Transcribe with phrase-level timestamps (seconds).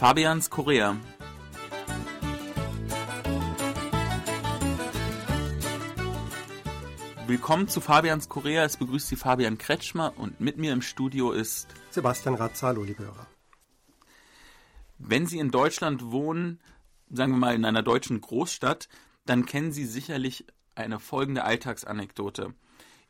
[0.00, 0.96] Fabians Korea.
[7.26, 8.64] Willkommen zu Fabians Korea.
[8.64, 13.26] Es begrüßt Sie Fabian Kretschmer und mit mir im Studio ist Sebastian Razzalo, liebe Hörer.
[14.96, 16.60] Wenn Sie in Deutschland wohnen,
[17.10, 18.88] sagen wir mal in einer deutschen Großstadt,
[19.26, 22.54] dann kennen Sie sicherlich eine folgende Alltagsanekdote.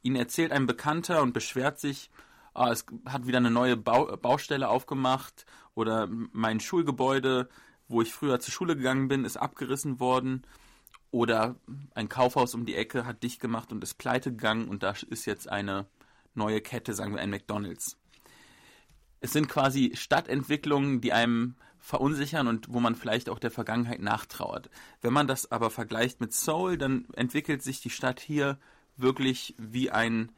[0.00, 2.08] Ihnen erzählt ein Bekannter und beschwert sich,
[2.58, 7.48] ah, es hat wieder eine neue Bau Baustelle aufgemacht oder mein Schulgebäude,
[7.86, 10.42] wo ich früher zur Schule gegangen bin, ist abgerissen worden
[11.10, 11.56] oder
[11.94, 15.26] ein Kaufhaus um die Ecke hat dicht gemacht und ist pleite gegangen und da ist
[15.26, 15.86] jetzt eine
[16.34, 17.96] neue Kette, sagen wir ein McDonald's.
[19.20, 24.68] Es sind quasi Stadtentwicklungen, die einem verunsichern und wo man vielleicht auch der Vergangenheit nachtrauert.
[25.00, 28.58] Wenn man das aber vergleicht mit Seoul, dann entwickelt sich die Stadt hier
[28.96, 30.32] wirklich wie ein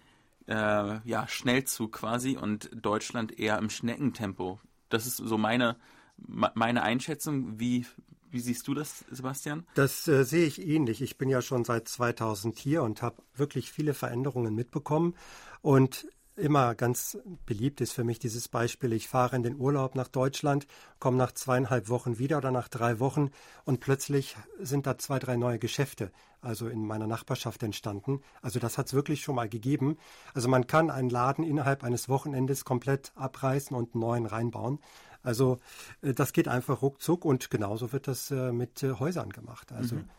[0.51, 4.59] äh, ja, Schnellzug quasi und Deutschland eher im Schneckentempo.
[4.89, 5.77] Das ist so meine,
[6.17, 7.61] meine Einschätzung.
[7.61, 7.87] Wie,
[8.31, 9.65] wie siehst du das, Sebastian?
[9.75, 11.03] Das äh, sehe ich ähnlich.
[11.03, 15.15] Ich bin ja schon seit 2000 hier und habe wirklich viele Veränderungen mitbekommen.
[15.63, 16.09] Und
[16.41, 18.93] immer ganz beliebt ist für mich dieses Beispiel.
[18.93, 20.67] Ich fahre in den Urlaub nach Deutschland,
[20.99, 23.31] komme nach zweieinhalb Wochen wieder oder nach drei Wochen
[23.65, 28.21] und plötzlich sind da zwei, drei neue Geschäfte, also in meiner Nachbarschaft entstanden.
[28.43, 29.99] Also das hat es wirklich schon mal gegeben.
[30.35, 34.81] Also man kann einen Laden innerhalb eines Wochenendes komplett abreißen und einen neuen reinbauen.
[35.23, 35.59] Also
[36.03, 39.73] äh, das geht einfach ruckzuck und genauso wird das äh, mit äh, Häusern gemacht.
[39.73, 40.11] Also mhm.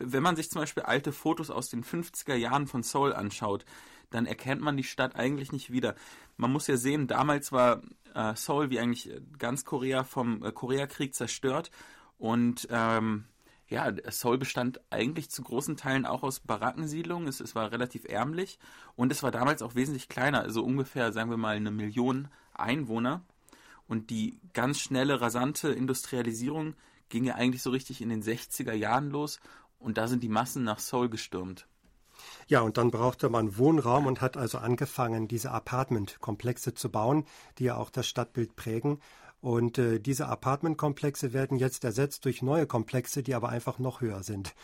[0.00, 3.64] Wenn man sich zum Beispiel alte Fotos aus den 50er Jahren von Seoul anschaut,
[4.10, 5.94] dann erkennt man die Stadt eigentlich nicht wieder.
[6.36, 7.82] Man muss ja sehen, damals war
[8.14, 11.70] äh, Seoul wie eigentlich ganz Korea vom äh, Koreakrieg zerstört
[12.16, 13.24] und ähm,
[13.68, 17.28] ja, Seoul bestand eigentlich zu großen Teilen auch aus Barackensiedlungen.
[17.28, 18.58] Es, es, war relativ ärmlich
[18.96, 23.22] und es war damals auch wesentlich kleiner, also ungefähr, sagen wir mal, eine Million Einwohner.
[23.86, 26.74] Und die ganz schnelle, rasante Industrialisierung
[27.08, 29.38] ging ja eigentlich so richtig in den 60er Jahren los
[29.78, 31.66] und da sind die Massen nach Seoul gestürmt.
[32.46, 37.24] Ja, und dann brauchte man Wohnraum und hat also angefangen, diese Apartmentkomplexe zu bauen,
[37.58, 39.00] die ja auch das Stadtbild prägen.
[39.40, 44.22] Und äh, diese Apartmentkomplexe werden jetzt ersetzt durch neue Komplexe, die aber einfach noch höher
[44.22, 44.54] sind.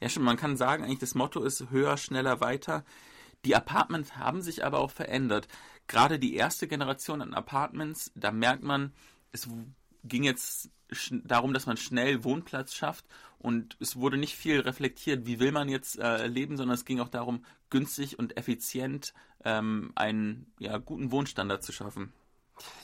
[0.00, 2.84] Ja, schon, man kann sagen, eigentlich das Motto ist höher, schneller, weiter.
[3.44, 5.48] Die Apartments haben sich aber auch verändert.
[5.86, 8.92] Gerade die erste Generation an Apartments, da merkt man,
[9.32, 9.48] es
[10.04, 10.70] ging jetzt
[11.24, 13.04] darum, dass man schnell Wohnplatz schafft
[13.38, 17.00] und es wurde nicht viel reflektiert, wie will man jetzt äh, leben, sondern es ging
[17.00, 19.12] auch darum, günstig und effizient
[19.44, 22.12] ähm, einen ja, guten Wohnstandard zu schaffen.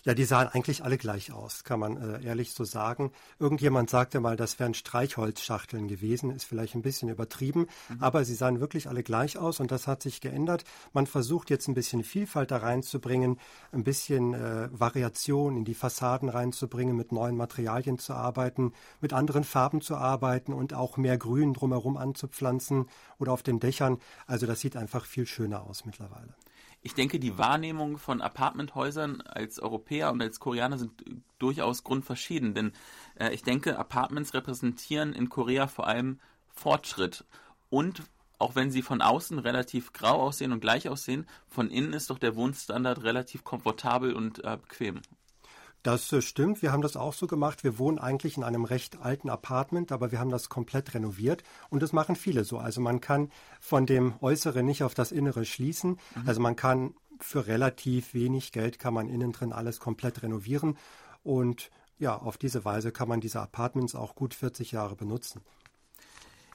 [0.04, 3.12] Ja, die sahen eigentlich alle gleich aus, kann man äh, ehrlich so sagen.
[3.38, 8.02] Irgendjemand sagte mal, das wären Streichholzschachteln gewesen, ist vielleicht ein bisschen übertrieben, mhm.
[8.02, 10.64] aber sie sahen wirklich alle gleich aus und das hat sich geändert.
[10.92, 13.38] Man versucht jetzt ein bisschen Vielfalt da reinzubringen,
[13.72, 19.44] ein bisschen äh, Variation in die Fassaden reinzubringen, mit neuen Materialien zu arbeiten, mit anderen
[19.44, 22.86] Farben zu arbeiten und auch mehr Grün drumherum anzupflanzen
[23.18, 23.98] oder auf den Dächern.
[24.26, 26.34] Also das sieht einfach viel schöner aus mittlerweile
[26.82, 30.92] ich denke, die Wahrnehmung von Apartmenthäusern als Europäer und als Koreaner sind
[31.38, 32.54] durchaus grundverschieden.
[32.54, 32.72] Denn
[33.18, 36.18] äh, ich denke, Apartments repräsentieren in Korea vor allem
[36.52, 37.24] Fortschritt.
[37.70, 38.02] Und
[38.38, 42.18] auch wenn sie von außen relativ grau aussehen und gleich aussehen, von innen ist doch
[42.18, 45.00] der Wohnstandard relativ komfortabel und äh, bequem.
[45.82, 47.64] Das äh, stimmt, wir haben das auch so gemacht.
[47.64, 51.82] Wir wohnen eigentlich in einem recht alten Apartment, aber wir haben das komplett renoviert und
[51.82, 52.58] das machen viele so.
[52.58, 55.98] Also man kann von dem Äußeren nicht auf das Innere schließen.
[56.14, 56.22] Mhm.
[56.28, 60.76] Also man kann für relativ wenig Geld kann man innen drin alles komplett renovieren
[61.22, 65.40] und ja, auf diese Weise kann man diese Apartments auch gut 40 Jahre benutzen.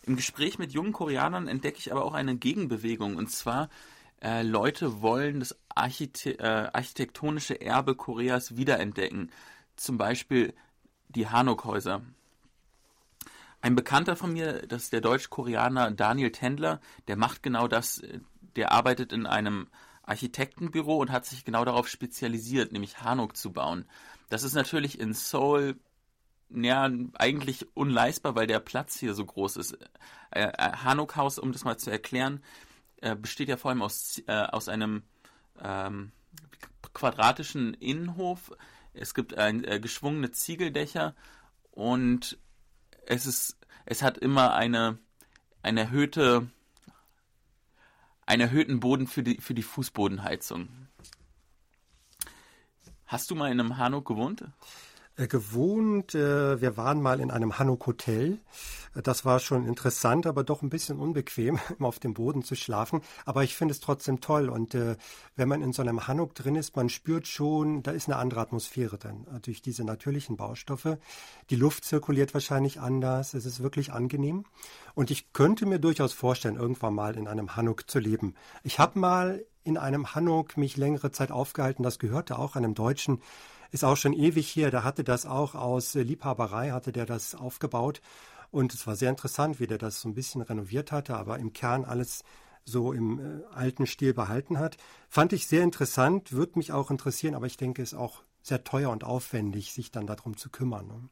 [0.03, 3.69] Im Gespräch mit jungen Koreanern entdecke ich aber auch eine Gegenbewegung und zwar
[4.21, 9.31] äh, Leute wollen das Archite äh, architektonische Erbe Koreas wiederentdecken.
[9.75, 10.53] Zum Beispiel
[11.09, 12.01] die Hanok-Häuser.
[13.61, 18.01] Ein Bekannter von mir, das ist der Deutsch-Koreaner Daniel Tendler, der macht genau das.
[18.55, 19.67] Der arbeitet in einem
[20.03, 23.85] Architektenbüro und hat sich genau darauf spezialisiert, nämlich Hanok zu bauen.
[24.29, 25.75] Das ist natürlich in Seoul
[26.49, 29.77] ja, eigentlich unleistbar, weil der Platz hier so groß ist.
[30.31, 32.41] Äh, äh Hanok-Haus, um das mal zu erklären,
[33.01, 35.03] äh, besteht ja vor allem aus, äh, aus einem
[35.61, 36.11] ähm,
[36.93, 38.51] quadratischen Innenhof.
[38.93, 41.15] Es gibt ein, äh, geschwungene Ziegeldächer
[41.71, 42.37] und
[43.05, 44.97] es ist, es hat immer eine,
[45.61, 46.49] eine erhöhte,
[48.25, 50.69] einen erhöhten Boden für die, für die Fußbodenheizung.
[53.05, 54.43] Hast du mal in einem Hanok gewohnt?
[55.15, 56.13] Äh, gewohnt.
[56.13, 58.39] Äh, wir waren mal in einem Hanuk Hotel.
[58.97, 63.01] Äh, das war schon interessant, aber doch ein bisschen unbequem, auf dem Boden zu schlafen.
[63.25, 64.49] Aber ich finde es trotzdem toll.
[64.49, 64.75] Und
[65.35, 68.41] wenn man in so einem Hanuk drin ist, man spürt schon, da ist eine andere
[68.41, 69.25] Atmosphäre drin.
[69.41, 70.97] Durch diese natürlichen Baustoffe.
[71.49, 73.33] Die Luft zirkuliert wahrscheinlich anders.
[73.33, 74.45] Es ist wirklich angenehm.
[74.95, 78.35] Und ich könnte mir durchaus vorstellen, irgendwann mal in einem Hanuk zu leben.
[78.63, 81.83] Ich habe mal in einem Hanuk mich längere Zeit aufgehalten.
[81.83, 83.21] Das gehörte auch einem Deutschen
[83.71, 84.71] ist auch schon ewig hier.
[84.71, 88.01] Der hatte das auch aus äh, Liebhaberei, hatte der das aufgebaut.
[88.51, 91.53] Und es war sehr interessant, wie der das so ein bisschen renoviert hatte, aber im
[91.53, 92.23] Kern alles
[92.63, 94.77] so im äh, alten Stil behalten hat.
[95.09, 98.63] Fand ich sehr interessant, würde mich auch interessieren, aber ich denke, es ist auch sehr
[98.63, 100.87] teuer und aufwendig, sich dann darum zu kümmern.
[100.87, 101.09] Ne?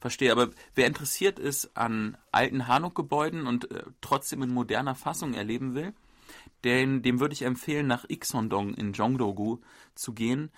[0.00, 5.74] Verstehe, aber wer interessiert ist an alten Hanuk-Gebäuden und äh, trotzdem in moderner Fassung erleben
[5.74, 5.92] will,
[6.64, 9.58] den, dem würde ich empfehlen, nach Ixondong in Jongdo-gu
[9.94, 10.50] zu gehen.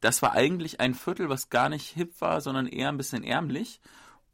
[0.00, 3.80] Das war eigentlich ein Viertel, was gar nicht hip war, sondern eher ein bisschen ärmlich.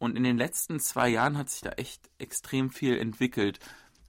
[0.01, 3.61] Und in den letzten zwei Jahren hat sich da echt extrem viel entwickelt.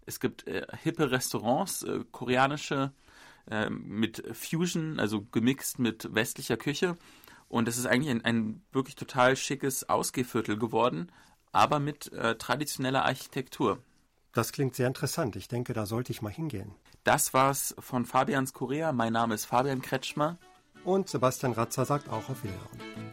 [0.05, 2.93] Es gibt äh, hippe Restaurants, äh, koreanische,
[3.49, 6.95] äh, mit Fusion, also gemixt mit westlicher Küche.
[7.49, 11.11] Und es ist eigentlich ein, ein, wirklich total schickes Ausgehviertel geworden,
[11.51, 13.79] aber mit äh, traditioneller Architektur.
[14.31, 15.35] Das klingt sehr interessant.
[15.35, 16.73] Ich denke, da sollte ich mal hingehen.
[17.03, 18.93] Das war's von Fabians Korea.
[18.93, 20.37] Mein Name ist Fabian Kretschmer.
[20.85, 23.10] Und Sebastian Ratzer sagt auch auf Wiederhören.